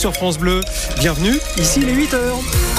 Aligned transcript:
sur 0.00 0.14
France 0.14 0.38
Bleu. 0.38 0.62
Bienvenue, 0.98 1.38
ici 1.58 1.80
les 1.80 1.92
8 1.92 2.14
heures. 2.14 2.69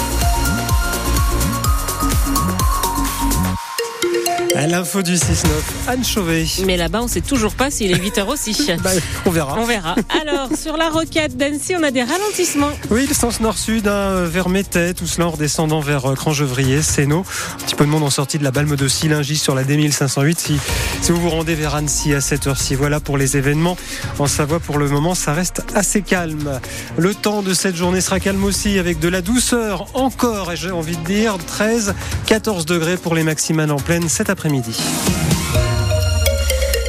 L'info 4.68 5.02
du 5.02 5.16
6-9, 5.16 5.48
Anne 5.88 6.06
Chauvet. 6.06 6.46
Mais 6.66 6.78
là-bas, 6.78 7.02
on 7.02 7.08
sait 7.08 7.22
toujours 7.22 7.56
pas 7.56 7.72
s'il 7.72 7.92
est 7.92 7.96
8h 7.96 8.28
aussi. 8.28 8.56
bah, 8.84 8.92
on 9.26 9.32
verra. 9.32 9.56
On 9.58 9.66
verra. 9.66 9.96
Alors, 10.22 10.50
sur 10.56 10.78
la 10.78 10.90
rocade 10.90 11.36
d'Annecy, 11.36 11.74
on 11.78 11.84
a 11.84 11.90
des 11.90 12.04
ralentissements. 12.04 12.70
Oui, 12.92 13.08
le 13.08 13.14
sens 13.14 13.40
nord-sud, 13.40 13.88
hein, 13.88 14.26
vers 14.26 14.50
Métais, 14.50 14.94
tout 14.94 15.08
cela 15.08 15.28
en 15.28 15.32
redescendant 15.32 15.80
vers 15.80 16.12
euh, 16.12 16.16
Crangevrier, 16.16 16.84
Sénaux. 16.84 17.26
Un 17.54 17.64
petit 17.66 17.76
peu 17.76 17.86
de 17.86 17.90
monde 17.90 18.04
en 18.04 18.12
sortie 18.12 18.38
de 18.38 18.44
la 18.44 18.52
Balme 18.52 18.76
de 18.76 18.88
Sillingy 18.88 19.36
sur 19.36 19.56
la 19.56 19.64
D1508 19.64 20.38
si, 20.38 20.60
si 21.02 21.12
vous 21.12 21.20
vous 21.20 21.30
rendez 21.30 21.56
vers 21.56 21.74
Annecy 21.74 22.14
à 22.14 22.22
cette 22.22 22.46
heure-ci. 22.46 22.76
Voilà 22.76 23.00
pour 23.00 23.18
les 23.18 23.38
événements. 23.38 23.78
En 24.20 24.28
Savoie, 24.28 24.60
pour 24.60 24.78
le 24.78 24.88
moment, 24.90 25.16
ça 25.16 25.34
reste 25.34 25.64
assez 25.74 26.02
calme. 26.02 26.60
Le 26.98 27.16
temps 27.16 27.42
de 27.42 27.54
cette 27.54 27.76
journée 27.76 28.02
sera 28.02 28.20
calme 28.20 28.44
aussi 28.44 28.78
avec 28.78 29.00
de 29.00 29.08
la 29.08 29.22
douceur 29.22 29.88
encore, 29.96 30.52
et 30.52 30.56
j'ai 30.56 30.72
envie 30.72 30.98
de 30.98 31.04
dire 31.04 31.38
13, 31.48 31.96
14 32.28 32.66
degrés 32.66 32.98
pour 32.98 33.16
les 33.16 33.24
maximales 33.24 33.72
en 33.72 33.78
pleine 33.78 34.08
cet 34.08 34.30
après-midi 34.30 34.51
midi 34.52 35.31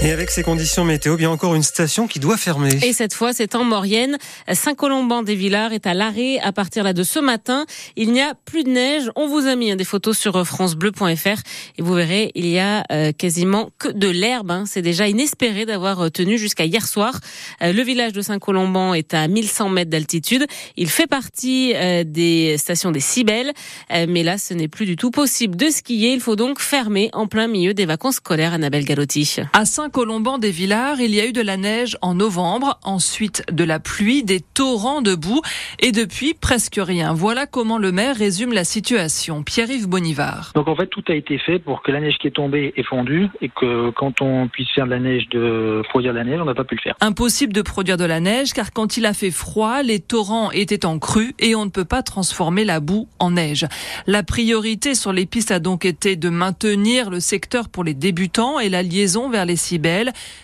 et 0.05 0.11
avec 0.11 0.31
ces 0.31 0.43
conditions 0.43 0.85
météo, 0.85 1.17
bien 1.17 1.31
encore 1.31 1.55
une 1.55 1.63
station 1.63 2.09
qui 2.09 2.19
doit 2.19 2.37
fermer. 2.37 2.71
Et 2.83 2.93
cette 2.93 3.15
fois, 3.15 3.33
c'est 3.33 3.55
en 3.55 3.63
Maurienne. 3.63 4.19
Saint-Colomban-des-Villars 4.53 5.73
est 5.73 5.87
à 5.87 5.95
l'arrêt 5.95 6.39
à 6.41 6.51
partir 6.51 6.83
là 6.83 6.93
de 6.93 7.05
ce 7.05 7.21
matin. 7.21 7.67
Il 7.95 8.11
n'y 8.11 8.21
a 8.21 8.35
plus 8.35 8.65
de 8.65 8.71
neige. 8.71 9.11
On 9.15 9.29
vous 9.29 9.47
a 9.47 9.55
mis 9.55 9.71
hein, 9.71 9.77
des 9.77 9.85
photos 9.85 10.19
sur 10.19 10.45
francebleu.fr 10.45 11.43
et 11.79 11.83
vous 11.83 11.95
verrez, 11.95 12.33
il 12.35 12.47
y 12.47 12.59
a 12.59 12.83
euh, 12.91 13.13
quasiment 13.13 13.71
que 13.79 13.89
de 13.89 14.09
l'herbe. 14.09 14.51
Hein. 14.51 14.65
C'est 14.67 14.83
déjà 14.83 15.07
inespéré 15.07 15.67
d'avoir 15.67 16.01
euh, 16.01 16.09
tenu 16.11 16.37
jusqu'à 16.37 16.65
hier 16.65 16.87
soir. 16.87 17.21
Euh, 17.63 17.73
le 17.73 17.83
village 17.83 18.13
de 18.13 18.23
Saint-Colomban 18.23 18.95
est 18.95 19.15
à 19.15 19.29
1100 19.29 19.69
mètres 19.69 19.91
d'altitude. 19.91 20.47
Il 20.77 20.91
fait 20.91 21.07
partie 21.07 21.75
des 22.05 22.57
stations 22.59 22.91
des 22.91 23.01
Cibelles, 23.01 23.53
mais 23.91 24.23
là, 24.23 24.39
ce 24.39 24.55
n'est 24.55 24.69
plus 24.69 24.87
du 24.87 24.97
tout 24.97 25.11
possible 25.11 25.57
de 25.57 25.69
skier. 25.69 26.13
Il 26.13 26.21
faut 26.21 26.37
donc 26.37 26.61
fermer 26.61 27.11
en 27.13 27.27
plein 27.27 27.47
milieu 27.47 27.75
des 27.75 27.87
vacances 27.87 28.17
scolaires, 28.17 28.55
Annabelle 28.55 28.85
Galotti. 28.85 29.37
À 29.53 29.65
Colomban 29.93 30.39
des 30.39 30.51
Villars, 30.51 31.01
il 31.01 31.15
y 31.15 31.21
a 31.21 31.27
eu 31.27 31.33
de 31.33 31.43
la 31.43 31.59
neige 31.59 31.99
en 32.01 32.15
novembre, 32.15 32.79
ensuite 32.83 33.45
de 33.53 33.63
la 33.63 33.79
pluie, 33.79 34.25
des 34.25 34.41
torrents 34.41 35.03
de 35.03 35.15
boue 35.15 35.43
et 35.81 35.93
depuis 35.93 36.33
presque 36.33 36.81
rien. 36.83 37.13
Voilà 37.13 37.45
comment 37.47 37.77
le 37.77 37.93
maire 37.93 38.17
résume 38.17 38.55
la 38.55 38.65
situation. 38.65 39.43
Pierre-Yves 39.43 39.89
Bonivard. 39.89 40.53
Donc 40.55 40.67
en 40.69 40.75
fait 40.75 40.87
tout 40.87 41.05
a 41.09 41.15
été 41.15 41.37
fait 41.37 41.59
pour 41.59 41.83
que 41.83 41.93
la 41.93 42.01
neige 42.01 42.17
qui 42.19 42.27
est 42.27 42.33
tombée 42.33 42.73
est 42.75 42.83
fondue 42.83 43.29
et 43.43 43.51
que 43.51 43.91
quand 43.91 44.23
on 44.23 44.49
puisse 44.49 44.71
faire 44.71 44.87
de 44.87 44.93
la 44.93 44.99
neige, 44.99 45.29
de 45.29 45.83
produire 45.91 46.15
de 46.15 46.19
la 46.19 46.25
neige, 46.25 46.41
on 46.41 46.47
n'a 46.47 46.55
pas 46.55 46.65
pu 46.65 46.77
le 46.77 46.81
faire. 46.81 46.95
Impossible 47.01 47.53
de 47.53 47.61
produire 47.61 47.99
de 47.99 48.07
la 48.07 48.21
neige 48.21 48.55
car 48.55 48.73
quand 48.73 48.97
il 48.97 49.05
a 49.05 49.13
fait 49.13 49.31
froid, 49.31 49.83
les 49.83 50.01
torrents 50.01 50.51
étaient 50.53 50.87
en 50.87 50.99
crue 50.99 51.35
et 51.39 51.55
on 51.55 51.67
ne 51.67 51.71
peut 51.71 51.85
pas 51.85 52.03
transformer 52.03 52.65
la 52.65 52.81
boue 52.81 53.09
en 53.19 53.33
neige. 53.33 53.67
La 54.07 54.23
priorité 54.23 54.95
sur 54.95 55.13
les 55.13 55.27
pistes 55.27 55.51
a 55.51 55.59
donc 55.59 55.85
été 55.85 56.17
de 56.17 56.31
maintenir 56.31 57.11
le 57.11 57.21
secteur 57.21 57.69
pour 57.69 57.85
les 57.85 57.95
débutants 57.95 58.59
et 58.59 58.71
la 58.71 58.83
liaison 58.83 59.29
vers 59.29 59.45
les 59.45 59.57
cibles 59.57 59.82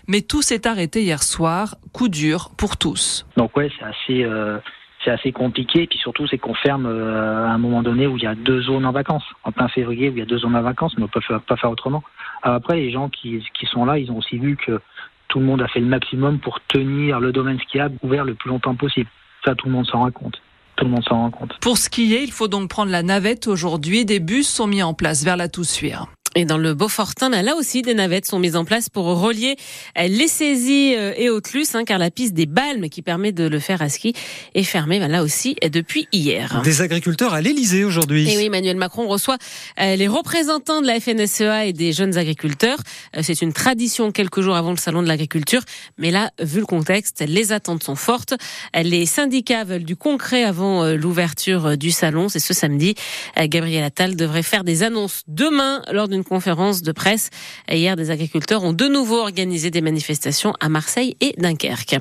mais 0.06 0.20
tout 0.22 0.42
s'est 0.42 0.66
arrêté 0.66 1.02
hier 1.02 1.22
soir. 1.22 1.76
Coup 1.92 2.08
dur 2.08 2.50
pour 2.56 2.76
tous. 2.76 3.26
Donc 3.36 3.56
ouais, 3.56 3.70
c'est 3.78 3.84
assez. 3.84 4.24
Euh, 4.24 4.58
c'est 5.04 5.12
assez 5.12 5.30
compliqué, 5.30 5.84
et 5.84 5.86
puis 5.86 5.98
surtout 5.98 6.26
c'est 6.26 6.38
qu'on 6.38 6.54
ferme 6.54 6.86
euh, 6.86 7.46
à 7.46 7.50
un 7.50 7.58
moment 7.58 7.82
donné 7.82 8.08
où 8.08 8.16
il 8.16 8.24
y 8.24 8.26
a 8.26 8.34
deux 8.34 8.62
zones 8.62 8.84
en 8.84 8.90
vacances, 8.90 9.22
en 9.44 9.52
plein 9.52 9.68
février 9.68 10.08
où 10.08 10.12
il 10.12 10.18
y 10.18 10.22
a 10.22 10.26
deux 10.26 10.38
zones 10.38 10.56
en 10.56 10.60
vacances, 10.60 10.94
mais 10.98 11.04
on 11.04 11.08
peut 11.08 11.20
pas 11.46 11.56
faire 11.56 11.70
autrement. 11.70 12.02
après, 12.42 12.76
les 12.76 12.90
gens 12.90 13.08
qui, 13.08 13.40
qui 13.58 13.66
sont 13.66 13.84
là, 13.84 13.96
ils 13.96 14.10
ont 14.10 14.16
aussi 14.16 14.38
vu 14.38 14.56
que 14.56 14.80
tout 15.28 15.38
le 15.38 15.44
monde 15.44 15.62
a 15.62 15.68
fait 15.68 15.80
le 15.80 15.86
maximum 15.86 16.40
pour 16.40 16.58
tenir 16.66 17.20
le 17.20 17.32
domaine 17.32 17.60
skiable 17.60 17.96
ouvert 18.02 18.24
le 18.24 18.34
plus 18.34 18.50
longtemps 18.50 18.74
possible. 18.74 19.08
Ça, 19.44 19.54
tout 19.54 19.66
le 19.66 19.72
monde 19.72 19.86
s'en 19.86 20.00
rend 20.00 20.10
compte. 20.10 20.40
Tout 20.76 20.84
le 20.84 20.90
monde 20.90 21.04
s'en 21.04 21.16
rend 21.16 21.30
compte. 21.30 21.58
Pour 21.60 21.76
skier, 21.76 22.22
il 22.22 22.32
faut 22.32 22.48
donc 22.48 22.68
prendre 22.68 22.90
la 22.90 23.02
navette 23.02 23.46
aujourd'hui. 23.46 24.04
Des 24.04 24.20
bus 24.20 24.48
sont 24.48 24.66
mis 24.66 24.82
en 24.82 24.94
place 24.94 25.24
vers 25.24 25.36
la 25.36 25.48
Toussuire. 25.48 26.06
Et 26.38 26.44
dans 26.44 26.56
le 26.56 26.72
Beaufortin, 26.72 27.30
là 27.30 27.56
aussi, 27.56 27.82
des 27.82 27.94
navettes 27.94 28.24
sont 28.24 28.38
mises 28.38 28.54
en 28.54 28.64
place 28.64 28.88
pour 28.88 29.06
relier 29.06 29.56
euh, 29.98 30.06
les 30.06 30.28
saisies 30.28 30.94
euh, 30.94 31.12
et 31.16 31.30
Autlus, 31.30 31.66
hein, 31.74 31.82
car 31.84 31.98
la 31.98 32.12
piste 32.12 32.32
des 32.32 32.46
Balmes 32.46 32.88
qui 32.88 33.02
permet 33.02 33.32
de 33.32 33.48
le 33.48 33.58
faire 33.58 33.82
à 33.82 33.88
ski 33.88 34.14
est 34.54 34.62
fermée 34.62 35.00
ben, 35.00 35.08
là 35.08 35.24
aussi 35.24 35.56
depuis 35.68 36.06
hier. 36.12 36.62
Des 36.62 36.80
agriculteurs 36.80 37.34
à 37.34 37.40
l'Elysée 37.40 37.82
aujourd'hui. 37.82 38.32
Et 38.32 38.36
oui, 38.36 38.44
Emmanuel 38.44 38.76
Macron 38.76 39.08
reçoit 39.08 39.36
euh, 39.80 39.96
les 39.96 40.06
représentants 40.06 40.80
de 40.80 40.86
la 40.86 41.00
FNSEA 41.00 41.66
et 41.66 41.72
des 41.72 41.92
jeunes 41.92 42.16
agriculteurs. 42.16 42.78
C'est 43.20 43.42
une 43.42 43.52
tradition 43.52 44.12
quelques 44.12 44.40
jours 44.40 44.54
avant 44.54 44.70
le 44.70 44.76
salon 44.76 45.02
de 45.02 45.08
l'agriculture, 45.08 45.62
mais 45.96 46.12
là, 46.12 46.30
vu 46.40 46.60
le 46.60 46.66
contexte, 46.66 47.24
les 47.26 47.50
attentes 47.50 47.82
sont 47.82 47.96
fortes. 47.96 48.34
Les 48.80 49.06
syndicats 49.06 49.64
veulent 49.64 49.82
du 49.82 49.96
concret 49.96 50.44
avant 50.44 50.84
l'ouverture 50.84 51.76
du 51.76 51.90
salon. 51.90 52.28
C'est 52.28 52.38
ce 52.38 52.54
samedi. 52.54 52.94
Gabriel 53.36 53.82
Attal 53.82 54.14
devrait 54.14 54.44
faire 54.44 54.62
des 54.62 54.84
annonces 54.84 55.22
demain 55.26 55.82
lors 55.90 56.06
d'une 56.06 56.22
conférence 56.28 56.82
de 56.82 56.92
presse. 56.92 57.30
Hier, 57.70 57.96
des 57.96 58.10
agriculteurs 58.10 58.62
ont 58.62 58.72
de 58.72 58.86
nouveau 58.86 59.18
organisé 59.18 59.70
des 59.70 59.80
manifestations 59.80 60.52
à 60.60 60.68
Marseille 60.68 61.16
et 61.20 61.34
Dunkerque. 61.38 61.96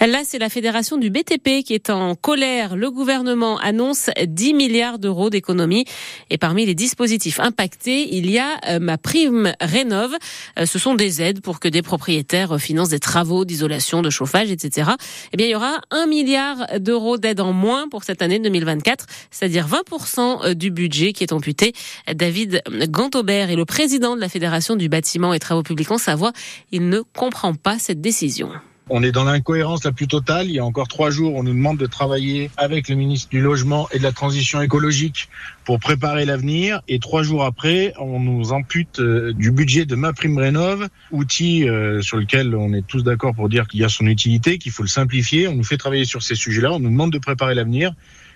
Là, 0.00 0.22
c'est 0.24 0.38
la 0.38 0.48
fédération 0.48 0.96
du 0.96 1.10
BTP 1.10 1.62
qui 1.64 1.74
est 1.74 1.90
en 1.90 2.14
colère. 2.14 2.76
Le 2.76 2.90
gouvernement 2.90 3.58
annonce 3.58 4.10
10 4.24 4.54
milliards 4.54 4.98
d'euros 4.98 5.30
d'économies. 5.30 5.84
Et 6.30 6.38
parmi 6.38 6.64
les 6.64 6.74
dispositifs 6.74 7.40
impactés, 7.40 8.14
il 8.14 8.30
y 8.30 8.38
a 8.38 8.58
euh, 8.68 8.78
ma 8.78 8.98
prime 8.98 9.52
rénove. 9.60 10.14
Euh, 10.58 10.66
ce 10.66 10.78
sont 10.78 10.94
des 10.94 11.20
aides 11.20 11.40
pour 11.40 11.60
que 11.60 11.68
des 11.68 11.82
propriétaires 11.82 12.58
financent 12.60 12.90
des 12.90 13.00
travaux 13.00 13.44
d'isolation, 13.44 14.02
de 14.02 14.10
chauffage, 14.10 14.50
etc. 14.50 14.92
Eh 15.32 15.36
bien, 15.36 15.46
il 15.46 15.50
y 15.50 15.54
aura 15.54 15.80
1 15.90 16.06
milliard 16.06 16.66
d'euros 16.78 17.18
d'aide 17.18 17.40
en 17.40 17.52
moins 17.52 17.88
pour 17.88 18.04
cette 18.04 18.22
année 18.22 18.38
2024, 18.38 19.06
c'est-à-dire 19.30 19.66
20% 19.66 20.54
du 20.54 20.70
budget 20.70 21.12
qui 21.12 21.24
est 21.24 21.32
amputé. 21.32 21.72
David 22.12 22.62
Gantobert 22.88 23.50
est 23.50 23.56
le 23.56 23.64
président 23.72 24.16
de 24.16 24.20
la 24.20 24.28
Fédération 24.28 24.76
du 24.76 24.90
bâtiment 24.90 25.32
et 25.32 25.38
travaux 25.38 25.62
publics 25.62 25.90
en 25.90 25.96
Savoie, 25.96 26.34
il 26.72 26.90
ne 26.90 27.00
comprend 27.16 27.54
pas 27.54 27.78
cette 27.78 28.02
décision. 28.02 28.50
On 28.90 29.02
est 29.02 29.12
dans 29.12 29.24
l'incohérence 29.24 29.82
la 29.84 29.92
plus 29.92 30.06
totale. 30.06 30.44
Il 30.48 30.52
y 30.52 30.58
a 30.58 30.64
encore 30.64 30.88
trois 30.88 31.08
jours, 31.08 31.36
on 31.36 31.42
nous 31.42 31.54
demande 31.54 31.78
de 31.78 31.86
travailler 31.86 32.50
avec 32.58 32.90
le 32.90 32.96
ministre 32.96 33.30
du 33.30 33.40
Logement 33.40 33.88
et 33.90 33.98
de 33.98 34.02
la 34.02 34.12
Transition 34.12 34.60
écologique 34.60 35.30
pour 35.64 35.80
préparer 35.80 36.26
l'avenir. 36.26 36.82
Et 36.86 36.98
trois 36.98 37.22
jours 37.22 37.44
après, 37.44 37.94
on 37.98 38.20
nous 38.20 38.52
ampute 38.52 39.00
euh, 39.00 39.32
du 39.32 39.50
budget 39.50 39.86
de 39.86 39.94
ma 39.94 40.12
prime 40.12 40.36
rénov, 40.36 40.88
outil 41.10 41.66
euh, 41.66 42.02
sur 42.02 42.18
lequel 42.18 42.54
on 42.54 42.74
est 42.74 42.86
tous 42.86 43.02
d'accord 43.02 43.34
pour 43.34 43.48
dire 43.48 43.66
qu'il 43.66 43.80
y 43.80 43.84
a 43.84 43.88
son 43.88 44.06
utilité, 44.06 44.58
qu'il 44.58 44.72
faut 44.72 44.82
le 44.82 44.88
simplifier. 44.90 45.48
On 45.48 45.54
nous 45.54 45.64
fait 45.64 45.78
travailler 45.78 46.04
sur 46.04 46.22
ces 46.22 46.34
sujets-là. 46.34 46.74
On 46.74 46.78
nous 46.78 46.90
demande 46.90 47.12
de 47.12 47.18
préparer 47.18 47.54
l'avenir. 47.54 47.94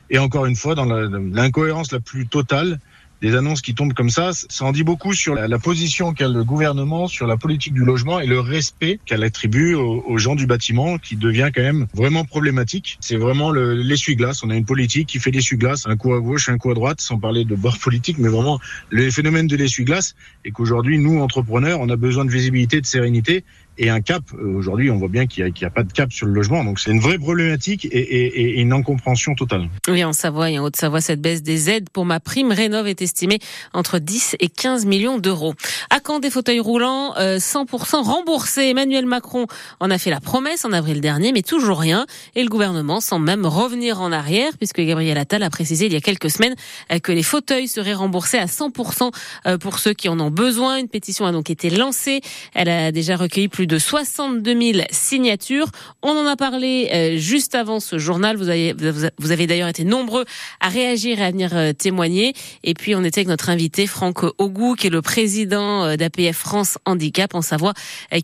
Et 0.08 0.18
encore 0.18 0.46
une 0.46 0.56
fois, 0.56 0.74
dans 0.74 0.86
l'incohérence 0.86 1.92
la 1.92 2.00
plus 2.00 2.26
totale, 2.26 2.78
des 3.22 3.34
annonces 3.34 3.62
qui 3.62 3.74
tombent 3.74 3.94
comme 3.94 4.10
ça, 4.10 4.30
ça 4.32 4.64
en 4.64 4.72
dit 4.72 4.84
beaucoup 4.84 5.14
sur 5.14 5.34
la, 5.34 5.58
position 5.58 6.12
qu'a 6.12 6.28
le 6.28 6.44
gouvernement 6.44 7.08
sur 7.08 7.26
la 7.26 7.36
politique 7.36 7.72
du 7.72 7.84
logement 7.84 8.20
et 8.20 8.26
le 8.26 8.40
respect 8.40 9.00
qu'elle 9.06 9.24
attribue 9.24 9.74
aux, 9.74 10.18
gens 10.18 10.34
du 10.34 10.46
bâtiment 10.46 10.98
qui 10.98 11.16
devient 11.16 11.50
quand 11.54 11.62
même 11.62 11.86
vraiment 11.94 12.24
problématique. 12.24 12.98
C'est 13.00 13.16
vraiment 13.16 13.52
l'essuie-glace. 13.52 14.42
On 14.44 14.50
a 14.50 14.56
une 14.56 14.64
politique 14.64 15.08
qui 15.08 15.18
fait 15.18 15.30
l'essuie-glace, 15.30 15.86
un 15.86 15.96
coup 15.96 16.14
à 16.14 16.20
gauche, 16.20 16.48
un 16.48 16.58
coup 16.58 16.70
à 16.70 16.74
droite, 16.74 17.00
sans 17.00 17.18
parler 17.18 17.44
de 17.44 17.54
bord 17.54 17.78
politique, 17.78 18.18
mais 18.18 18.28
vraiment 18.28 18.60
le 18.90 19.10
phénomène 19.10 19.46
de 19.46 19.56
l'essuie-glace 19.56 20.14
et 20.44 20.50
qu'aujourd'hui, 20.50 20.98
nous, 20.98 21.20
entrepreneurs, 21.20 21.80
on 21.80 21.88
a 21.88 21.96
besoin 21.96 22.24
de 22.24 22.30
visibilité, 22.30 22.80
de 22.80 22.86
sérénité 22.86 23.44
et 23.78 23.90
un 23.90 24.00
cap. 24.00 24.22
Euh, 24.34 24.54
aujourd'hui, 24.54 24.90
on 24.90 24.96
voit 24.96 25.08
bien 25.08 25.26
qu'il 25.26 25.44
n'y 25.44 25.64
a, 25.64 25.70
pas 25.70 25.82
de 25.82 25.92
cap 25.92 26.12
sur 26.12 26.26
le 26.26 26.32
logement. 26.32 26.64
Donc 26.64 26.80
c'est 26.80 26.90
une 26.90 27.00
vraie 27.00 27.18
problématique 27.18 27.86
et, 27.90 28.60
une 28.60 28.72
incompréhension 28.72 29.34
totale. 29.34 29.68
Oui, 29.88 30.04
en 30.04 30.12
Savoie 30.12 30.50
et 30.50 30.58
en 30.58 30.64
Haute-Savoie, 30.64 31.00
cette 31.00 31.20
baisse 31.20 31.42
des 31.42 31.70
aides 31.70 31.90
pour 31.90 32.04
ma 32.04 32.20
prime 32.20 32.52
rénov 32.52 32.86
est 32.86 33.02
estimée 33.02 33.38
entre 33.72 33.98
10 33.98 34.36
et 34.40 34.48
15 34.48 34.86
millions 34.86 35.18
d'euros. 35.18 35.54
À 35.90 36.00
quand 36.00 36.20
des 36.20 36.30
fauteuils 36.30 36.60
roulants 36.60 37.14
100% 37.14 37.96
euh, 37.96 38.00
remboursés 38.00 38.62
Emmanuel 38.62 39.06
Macron 39.06 39.46
en 39.80 39.90
a 39.90 39.98
fait 39.98 40.10
la 40.10 40.20
promesse 40.20 40.64
en 40.64 40.72
avril 40.72 41.00
dernier, 41.00 41.32
mais 41.32 41.42
toujours 41.42 41.78
rien. 41.78 42.06
Et 42.34 42.42
le 42.42 42.48
gouvernement 42.48 43.00
semble 43.00 43.26
même 43.26 43.46
revenir 43.46 44.00
en 44.00 44.12
arrière, 44.12 44.52
puisque 44.56 44.80
Gabriel 44.80 45.18
Attal 45.18 45.42
a 45.42 45.50
précisé 45.50 45.86
il 45.86 45.92
y 45.92 45.96
a 45.96 46.00
quelques 46.00 46.30
semaines 46.30 46.54
euh, 46.92 46.98
que 46.98 47.12
les 47.12 47.22
fauteuils 47.22 47.68
seraient 47.68 47.94
remboursés 47.94 48.38
à 48.38 48.46
100% 48.46 49.10
pour 49.58 49.78
ceux 49.78 49.92
qui 49.92 50.08
en 50.08 50.18
ont 50.20 50.30
besoin. 50.30 50.78
Une 50.78 50.88
pétition 50.88 51.26
a 51.26 51.32
donc 51.32 51.50
été 51.50 51.70
lancée. 51.70 52.20
Elle 52.54 52.68
a 52.68 52.92
déjà 52.92 53.16
recueilli 53.16 53.48
plus 53.48 53.65
de 53.66 53.78
62 53.78 54.72
000 54.72 54.86
signatures. 54.90 55.68
On 56.02 56.10
en 56.10 56.26
a 56.26 56.36
parlé 56.36 56.88
euh, 56.92 57.16
juste 57.18 57.54
avant 57.54 57.80
ce 57.80 57.98
journal. 57.98 58.36
Vous 58.36 58.48
avez, 58.48 58.74
vous 59.18 59.32
avez 59.32 59.46
d'ailleurs 59.46 59.68
été 59.68 59.84
nombreux 59.84 60.24
à 60.60 60.68
réagir 60.68 61.20
et 61.20 61.24
à 61.24 61.30
venir 61.30 61.50
euh, 61.54 61.72
témoigner. 61.72 62.34
Et 62.64 62.74
puis 62.74 62.94
on 62.94 63.04
était 63.04 63.20
avec 63.20 63.28
notre 63.28 63.50
invité 63.50 63.86
Franck 63.86 64.24
Ogou, 64.38 64.74
qui 64.74 64.86
est 64.86 64.90
le 64.90 65.02
président 65.02 65.84
euh, 65.84 65.96
d'APF 65.96 66.36
France 66.36 66.78
Handicap 66.84 67.34
en 67.34 67.42
Savoie, 67.42 67.74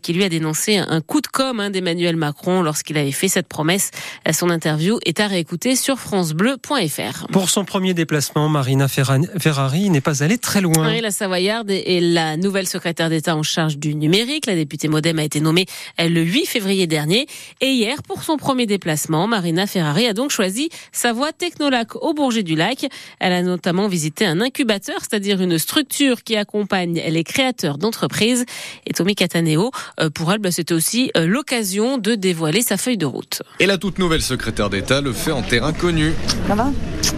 qui 0.01 0.13
lui 0.13 0.23
a 0.23 0.29
dénoncé 0.29 0.77
un 0.77 1.01
coup 1.01 1.21
de 1.21 1.27
com' 1.27 1.59
hein, 1.59 1.69
d'Emmanuel 1.69 2.15
Macron 2.15 2.61
lorsqu'il 2.61 2.97
avait 2.97 3.11
fait 3.11 3.27
cette 3.27 3.47
promesse. 3.47 3.91
Son 4.31 4.49
interview 4.49 4.99
est 5.05 5.19
à 5.19 5.27
réécouter 5.27 5.75
sur 5.75 5.99
francebleu.fr. 5.99 7.27
Pour 7.31 7.49
son 7.49 7.65
premier 7.65 7.93
déplacement, 7.93 8.49
Marina 8.49 8.87
Ferrari 8.87 9.89
n'est 9.89 10.01
pas 10.01 10.23
allée 10.23 10.37
très 10.37 10.61
loin. 10.61 10.89
Oui, 10.89 11.01
la 11.01 11.11
Savoyarde 11.11 11.69
est 11.69 12.01
la 12.01 12.37
nouvelle 12.37 12.67
secrétaire 12.67 13.09
d'État 13.09 13.35
en 13.35 13.43
charge 13.43 13.77
du 13.77 13.95
numérique. 13.95 14.45
La 14.45 14.55
députée 14.55 14.87
Modem 14.87 15.19
a 15.19 15.23
été 15.23 15.32
été 15.33 15.41
nommée 15.41 15.65
le 15.97 16.21
8 16.21 16.45
février 16.45 16.85
dernier. 16.85 17.27
Et 17.59 17.71
hier, 17.71 18.03
pour 18.03 18.23
son 18.23 18.37
premier 18.37 18.67
déplacement, 18.67 19.27
Marina 19.27 19.65
Ferrari 19.65 20.05
a 20.05 20.13
donc 20.13 20.29
choisi 20.29 20.69
sa 20.91 21.11
voie 21.11 21.31
Technolac 21.31 21.95
au 21.95 22.13
Bourget 22.13 22.43
du 22.43 22.55
Lac. 22.55 22.87
Elle 23.19 23.33
a 23.33 23.41
notamment 23.41 23.87
visité 23.87 24.25
un 24.25 24.41
incubateur, 24.41 24.97
c'est-à-dire 24.99 25.41
une 25.41 25.57
structure 25.57 26.23
qui 26.23 26.35
accompagne 26.35 27.01
les 27.07 27.23
créateurs 27.23 27.79
d'entreprises. 27.79 28.45
Et 28.85 28.93
Tommy 28.93 29.15
Cataneo, 29.15 29.71
euh, 29.99 30.09
pour 30.11 30.31
elle, 30.31 30.39
bah, 30.39 30.51
c'était 30.51 30.73
aussi 30.73 31.11
euh, 31.17 31.25
l'occasion 31.25 31.97
de 31.97 32.13
dévoiler 32.13 32.61
sa 32.61 32.77
feuille 32.77 32.97
de 32.97 33.07
route. 33.07 33.41
Et 33.59 33.65
la 33.65 33.77
toute 33.77 33.97
nouvelle 33.97 34.21
secrétaire 34.21 34.69
d'État 34.69 35.01
le 35.01 35.13
fait 35.13 35.31
en 35.31 35.41
terrain 35.41 35.73
connu. 35.73 36.13
Ça 36.47 36.55
va? 36.55 36.71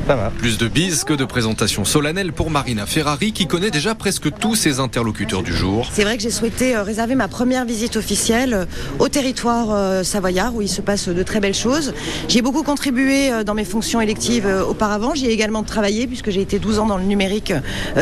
Ça 0.08 0.16
va. 0.16 0.30
Plus 0.30 0.60
de 0.60 0.68
bises 0.68 1.04
que 1.04 1.14
de 1.14 1.26
présentations 1.26 1.84
solennelles 1.84 2.32
pour 2.32 2.52
Marina 2.52 2.86
Ferrari 2.86 3.32
qui 3.32 3.48
connaît 3.48 3.72
déjà 3.72 3.96
presque 3.96 4.32
tous 4.38 4.54
ses 4.54 4.80
interlocuteurs 4.80 5.42
du 5.42 5.52
jour. 5.52 5.90
C'est 5.92 6.04
vrai 6.04 6.16
que 6.16 6.22
j'ai 6.22 6.30
souhaité 6.30 6.76
euh, 6.76 6.84
réserver 6.84 7.16
ma 7.16 7.28
première 7.28 7.66
visite 7.66 7.96
officielle 7.96 8.68
au 9.00 9.10
territoire 9.10 10.06
savoyard 10.06 10.54
où 10.54 10.62
il 10.62 10.70
se 10.70 10.82
passe 10.82 11.10
de 11.10 11.24
très 11.24 11.40
belles 11.40 11.56
choses. 11.56 11.94
J'ai 12.28 12.44
beaucoup 12.44 12.62
contribué 12.62 13.44
dans 13.44 13.56
mes 13.56 13.66
fonctions 13.66 14.00
électives 14.00 14.48
auparavant. 14.70 15.16
J'y 15.16 15.26
ai 15.26 15.32
également 15.32 15.64
travaillé 15.64 16.06
puisque 16.06 16.30
j'ai 16.30 16.42
été 16.42 16.60
12 16.60 16.80
ans 16.80 16.86
dans 16.86 16.98
le 16.98 17.04
numérique 17.06 17.54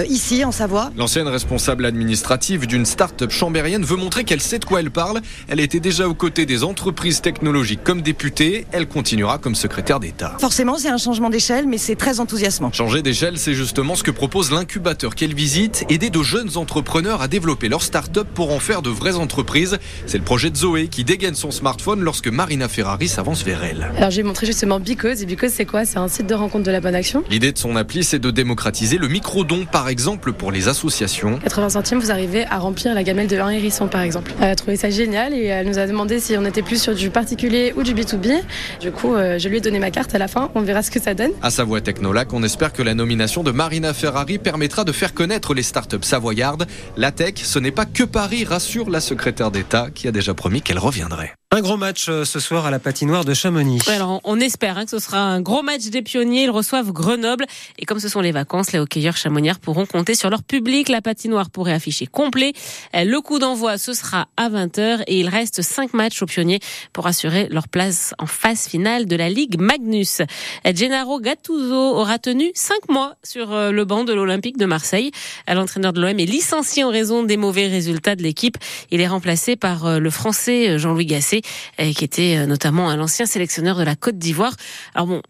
ici 0.10 0.44
en 0.44 0.52
Savoie. 0.52 0.92
L'ancienne 0.98 1.28
responsable 1.28 1.86
administrative 1.86 2.68
d'une 2.68 2.86
start-up 2.86 3.32
chambérienne 3.32 3.84
veut 3.84 3.96
montrer 3.96 4.26
qu'elle 4.26 4.42
sait 4.42 4.60
de 4.60 4.66
quoi 4.66 4.82
elle 4.82 4.92
parle. 4.92 5.22
Elle 5.48 5.60
était 5.60 5.80
déjà 5.80 6.08
aux 6.08 6.14
côtés 6.14 6.46
des 6.46 6.64
entreprises 6.64 7.22
technologiques 7.22 7.84
comme 7.84 8.02
députée. 8.02 8.66
Elle 8.72 8.88
continuera 8.88 9.38
comme 9.38 9.56
secrétaire 9.56 10.00
d'État. 10.00 10.36
Forcément, 10.40 10.78
c'est 10.78 10.90
un 10.90 10.98
changement 10.98 11.30
d'échelle, 11.30 11.66
mais 11.68 11.78
c'est 11.78 11.93
très 11.96 12.20
enthousiasmant. 12.20 12.72
Changer 12.72 13.02
d'échelle, 13.02 13.38
c'est 13.38 13.54
justement 13.54 13.96
ce 13.96 14.04
que 14.04 14.12
propose 14.12 14.52
l'incubateur 14.52 15.16
qu'elle 15.16 15.34
visite, 15.34 15.86
aider 15.90 16.10
de 16.10 16.22
jeunes 16.24 16.58
entrepreneurs 16.58 17.22
à 17.22 17.28
développer 17.28 17.70
leur 17.70 17.82
start-up 17.82 18.28
pour 18.34 18.54
en 18.54 18.60
faire 18.60 18.82
de 18.82 18.90
vraies 18.90 19.16
entreprises. 19.16 19.78
C'est 20.06 20.18
le 20.18 20.24
projet 20.24 20.50
de 20.50 20.56
Zoé 20.58 20.88
qui 20.88 21.04
dégaine 21.04 21.36
son 21.36 21.52
smartphone 21.52 22.02
lorsque 22.02 22.28
Marina 22.28 22.68
Ferrari 22.68 23.08
s'avance 23.08 23.44
vers 23.44 23.64
elle. 23.64 23.92
Alors 23.98 24.12
j'ai 24.12 24.24
montré 24.24 24.46
justement 24.46 24.80
Bicose. 24.80 25.22
Et 25.22 25.26
Bicose, 25.26 25.52
c'est 25.52 25.66
quoi? 25.66 25.86
C'est 25.86 25.98
un 25.98 26.08
site 26.08 26.28
de 26.28 26.36
rencontre 26.36 26.66
de 26.66 26.72
la 26.72 26.82
bonne 26.82 26.96
action. 26.96 27.24
L'idée 27.30 27.52
de 27.52 27.58
son 27.58 27.76
appli, 27.76 28.04
c'est 28.04 28.20
de 28.20 28.32
démocratiser 28.32 28.98
le 28.98 29.08
micro-don, 29.08 29.66
par 29.72 29.90
exemple, 29.90 30.34
pour 30.34 30.52
les 30.52 30.68
associations. 30.68 31.40
80 31.40 31.70
centimes, 31.70 32.00
vous 32.00 32.12
arrivez 32.12 32.46
à 32.46 32.58
remplir 32.58 32.94
la 32.94 33.04
gamelle 33.04 33.28
de 33.28 33.38
1 33.38 33.50
hérisson, 33.50 33.88
par 33.88 34.02
exemple. 34.02 34.34
Elle 34.42 34.50
a 34.50 34.56
trouvé 34.56 34.76
ça 34.76 34.90
génial 34.90 35.34
et 35.34 35.46
elle 35.46 35.68
nous 35.68 35.78
a 35.78 35.88
demandé 35.88 36.20
si 36.20 36.36
on 36.38 36.46
était 36.46 36.62
plus 36.62 36.82
sur 36.82 36.96
du 36.96 37.10
particulier 37.10 37.74
ou 37.76 37.84
du 37.84 37.94
B2B. 37.94 38.42
Du 38.82 38.92
coup, 38.92 39.14
euh, 39.14 39.38
je 39.40 39.50
lui 39.50 39.58
ai 39.58 39.62
donné 39.62 39.80
ma 39.80 39.92
carte 39.92 40.14
à 40.16 40.18
la 40.18 40.28
fin. 40.28 40.50
On 40.56 40.62
verra 40.62 40.82
ce 40.82 40.92
que 40.92 41.02
ça 41.02 41.14
donne. 41.14 41.32
À 41.42 41.50
Savoie 41.50 41.82
Technolac, 41.84 42.34
on 42.34 42.44
espère 42.44 42.74
que 42.74 42.82
la 42.82 42.94
nomination 42.96 43.44
de 43.44 43.52
Marina 43.52 43.94
Ferrari 43.94 44.40
permettra 44.40 44.84
de 44.84 44.92
faire 44.92 45.14
connaître 45.14 45.54
les 45.54 45.64
startups 45.64 45.98
savoyardes. 46.02 46.66
La 46.98 47.12
tech, 47.12 47.36
ce 47.36 47.60
n'est 47.60 47.72
pas 47.72 47.86
que 47.86 48.04
Paris, 48.04 48.46
rassure 48.46 48.90
la 48.90 49.02
secrétaire 49.02 49.52
d'État 49.52 49.90
qui 49.94 50.08
a 50.08 50.12
déjà 50.12 50.34
promis 50.34 50.62
qu'elle 50.62 50.80
reviendrait. 50.80 51.34
Un 51.56 51.62
gros 51.62 51.78
match 51.78 52.08
euh, 52.10 52.26
ce 52.26 52.40
soir 52.40 52.66
à 52.66 52.72
la 52.72 52.80
patinoire 52.80 53.26
de 53.26 53.36
Chamonix. 53.36 53.78
alors 53.88 54.22
on 54.24 54.40
espère 54.40 54.76
hein, 54.80 54.86
que 54.86 54.90
ce 54.90 54.98
sera 54.98 55.20
un 55.20 55.40
gros 55.40 55.62
match 55.62 55.84
des 55.84 56.02
pionniers. 56.02 56.46
Ils 56.46 56.50
reçoivent 56.50 56.92
Grenoble. 56.92 57.46
Et 57.78 57.86
comme 57.86 58.00
ce 58.00 58.10
sont 58.10 58.22
les 58.22 58.32
vacances, 58.32 58.72
les 58.72 58.80
hockeyeurs 58.80 59.18
chamoniards 59.18 59.60
pourront 59.60 59.86
compter 59.86 60.16
sur 60.16 60.32
leur 60.32 60.42
public. 60.42 60.90
La 60.90 61.04
patinoire 61.04 61.52
pourrait 61.52 61.74
afficher 61.74 62.08
complet. 62.08 62.54
Euh, 62.96 63.04
le 63.04 63.22
coup 63.22 63.38
d'envoi, 63.38 63.78
ce 63.78 63.94
sera 63.94 64.30
à 64.36 64.50
20h. 64.50 65.04
Et 65.06 65.20
il 65.20 65.30
reste 65.30 65.62
5 65.62 65.94
matchs 65.94 66.24
aux 66.24 66.26
pionniers 66.26 66.60
pour 66.92 67.06
assurer 67.06 67.48
leur 67.52 67.68
place 67.68 68.16
en 68.18 68.26
phase 68.26 68.68
finale 68.68 69.06
de 69.06 69.16
la 69.16 69.30
Ligue 69.30 69.62
Magnus. 69.62 70.22
Euh, 70.22 70.74
Gennaro 70.74 71.20
Gattuso 71.20 71.76
aura 71.76 72.18
tenu 72.18 72.50
5 72.56 72.90
mois 72.90 73.14
sur 73.22 73.52
le 73.52 73.86
banc 73.86 74.06
de 74.06 74.14
l'Olympique 74.14 74.58
de 74.58 74.66
Marseille. 74.66 75.12
L'entraîneur 75.48 75.94
de 75.94 76.02
l'OM 76.02 76.20
est 76.20 76.26
licencié 76.26 76.84
en 76.84 76.90
raison 76.90 77.22
des 77.22 77.38
mauvais 77.38 77.68
résultats 77.68 78.16
de 78.16 78.24
l'équipe. 78.24 78.58
Il 78.90 79.02
est 79.02 79.08
remplacé 79.08 79.56
par 79.56 80.00
le 80.00 80.10
Français 80.10 80.80
Jean-Louis 80.80 81.06
Gasset 81.06 81.43
qui 81.78 82.04
était 82.04 82.38
euh, 82.38 82.46
notamment 82.46 82.90
un 82.90 83.00
ancien 83.00 83.26
sélectionneur 83.26 83.78
de 83.78 83.84
la 83.84 83.96
Côte 83.96 84.18
d'Ivoire. 84.18 84.56
Alors 84.96 85.08
bon, 85.08 85.22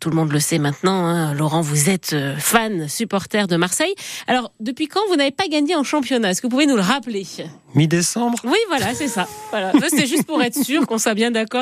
tout 0.00 0.08
le 0.08 0.16
monde 0.16 0.32
le 0.32 0.40
sait 0.40 0.58
maintenant, 0.58 1.04
hein, 1.04 1.34
Laurent, 1.34 1.60
vous 1.60 1.90
êtes 1.90 2.14
euh, 2.14 2.34
fan, 2.38 2.88
supporter 2.88 3.46
de 3.46 3.56
Marseille. 3.56 3.94
Alors, 4.26 4.50
depuis 4.58 4.88
quand 4.88 5.02
vous 5.08 5.16
n'avez 5.16 5.30
pas 5.30 5.46
gagné 5.46 5.76
en 5.76 5.84
championnat? 5.84 6.30
Est-ce 6.30 6.40
que 6.40 6.46
vous 6.46 6.52
pouvez 6.52 6.64
nous 6.64 6.76
le 6.76 6.82
rappeler? 6.82 7.26
Mi-décembre? 7.74 8.38
Oui, 8.44 8.56
voilà, 8.68 8.94
c'est 8.94 9.08
ça. 9.08 9.28
Voilà. 9.50 9.72
C'est 9.90 10.06
juste 10.06 10.24
pour 10.24 10.42
être 10.42 10.56
sûr 10.64 10.86
qu'on 10.86 10.96
soit 10.96 11.12
bien 11.12 11.30
d'accord. 11.30 11.58